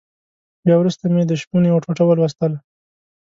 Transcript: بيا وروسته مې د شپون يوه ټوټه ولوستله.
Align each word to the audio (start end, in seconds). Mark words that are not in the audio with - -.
بيا 0.65 0.75
وروسته 0.79 1.03
مې 1.13 1.23
د 1.27 1.31
شپون 1.41 1.61
يوه 1.69 1.81
ټوټه 1.83 2.03
ولوستله. 2.07 2.57